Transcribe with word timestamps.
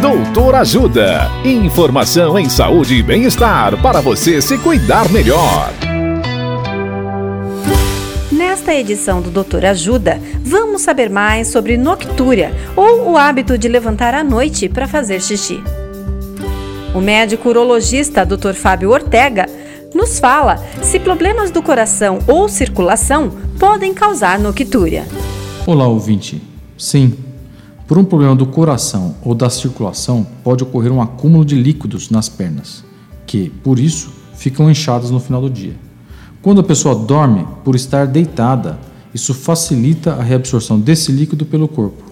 Doutor 0.00 0.54
Ajuda. 0.56 1.30
Informação 1.42 2.38
em 2.38 2.50
saúde 2.50 2.96
e 2.96 3.02
bem-estar 3.02 3.80
para 3.80 4.02
você 4.02 4.42
se 4.42 4.58
cuidar 4.58 5.10
melhor. 5.10 5.72
Nesta 8.30 8.74
edição 8.74 9.22
do 9.22 9.30
Doutor 9.30 9.64
Ajuda, 9.64 10.20
vamos 10.42 10.82
saber 10.82 11.08
mais 11.08 11.48
sobre 11.48 11.78
noctúria 11.78 12.52
ou 12.76 13.10
o 13.12 13.16
hábito 13.16 13.56
de 13.56 13.68
levantar 13.68 14.12
à 14.12 14.22
noite 14.22 14.68
para 14.68 14.86
fazer 14.86 15.22
xixi. 15.22 15.62
O 16.94 17.00
médico 17.00 17.48
urologista 17.48 18.24
Dr. 18.24 18.52
Fábio 18.52 18.90
Ortega 18.90 19.46
nos 19.94 20.18
fala 20.18 20.58
se 20.82 21.00
problemas 21.00 21.50
do 21.50 21.62
coração 21.62 22.18
ou 22.28 22.50
circulação 22.50 23.32
podem 23.58 23.94
causar 23.94 24.38
noctúria. 24.38 25.06
Olá, 25.66 25.88
ouvinte. 25.88 26.42
Sim, 26.76 27.16
por 27.86 27.96
um 27.98 28.04
problema 28.04 28.34
do 28.34 28.46
coração 28.46 29.14
ou 29.22 29.34
da 29.34 29.48
circulação, 29.48 30.26
pode 30.42 30.64
ocorrer 30.64 30.92
um 30.92 31.00
acúmulo 31.00 31.44
de 31.44 31.54
líquidos 31.54 32.10
nas 32.10 32.28
pernas, 32.28 32.84
que, 33.26 33.50
por 33.62 33.78
isso, 33.78 34.10
ficam 34.34 34.70
inchadas 34.70 35.10
no 35.10 35.20
final 35.20 35.40
do 35.40 35.48
dia. 35.48 35.76
Quando 36.42 36.60
a 36.60 36.64
pessoa 36.64 36.94
dorme, 36.94 37.46
por 37.64 37.76
estar 37.76 38.06
deitada, 38.06 38.78
isso 39.14 39.32
facilita 39.32 40.14
a 40.14 40.22
reabsorção 40.22 40.78
desse 40.78 41.12
líquido 41.12 41.46
pelo 41.46 41.68
corpo. 41.68 42.02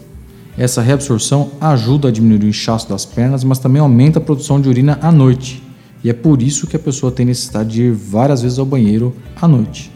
Essa 0.56 0.80
reabsorção 0.80 1.50
ajuda 1.60 2.08
a 2.08 2.10
diminuir 2.12 2.44
o 2.44 2.48
inchaço 2.48 2.88
das 2.88 3.04
pernas, 3.04 3.42
mas 3.42 3.58
também 3.58 3.82
aumenta 3.82 4.18
a 4.20 4.22
produção 4.22 4.60
de 4.60 4.68
urina 4.68 4.98
à 5.02 5.10
noite. 5.10 5.62
E 6.04 6.10
é 6.10 6.12
por 6.12 6.40
isso 6.40 6.66
que 6.66 6.76
a 6.76 6.78
pessoa 6.78 7.10
tem 7.10 7.26
necessidade 7.26 7.70
de 7.70 7.82
ir 7.82 7.92
várias 7.92 8.42
vezes 8.42 8.58
ao 8.58 8.66
banheiro 8.66 9.14
à 9.40 9.48
noite. 9.48 9.90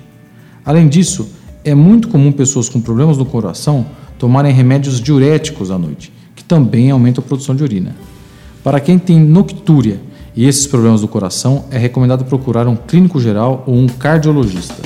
Além 0.65 0.89
disso, 0.89 1.31
é 1.65 1.75
muito 1.75 2.09
comum 2.09 2.33
pessoas 2.33 2.69
com 2.69 2.81
problemas 2.81 3.17
no 3.17 3.25
coração 3.25 3.87
tomarem 4.19 4.53
remédios 4.53 5.01
diuréticos 5.01 5.71
à 5.71 5.79
noite, 5.79 6.13
que 6.35 6.43
também 6.43 6.91
aumentam 6.91 7.23
a 7.25 7.27
produção 7.27 7.55
de 7.55 7.63
urina. 7.63 7.95
Para 8.63 8.81
quem 8.81 8.99
tem 8.99 9.19
noctúria 9.19 10.01
e 10.35 10.47
esses 10.47 10.67
problemas 10.67 11.01
do 11.01 11.09
coração, 11.09 11.65
é 11.71 11.79
recomendado 11.79 12.25
procurar 12.25 12.67
um 12.67 12.77
clínico 12.77 13.21
geral 13.21 13.65
ou 13.67 13.75
um 13.75 13.87
cardiologista. 13.87 14.83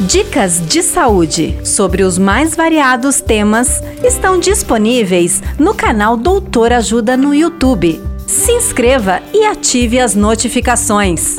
Dicas 0.00 0.62
de 0.68 0.82
saúde 0.82 1.58
sobre 1.64 2.04
os 2.04 2.18
mais 2.18 2.54
variados 2.54 3.20
temas 3.20 3.82
estão 4.02 4.38
disponíveis 4.38 5.42
no 5.58 5.74
canal 5.74 6.16
Doutor 6.16 6.72
Ajuda 6.72 7.16
no 7.16 7.34
YouTube. 7.34 8.00
Se 8.26 8.52
inscreva 8.52 9.20
e 9.34 9.44
ative 9.44 9.98
as 9.98 10.14
notificações. 10.14 11.38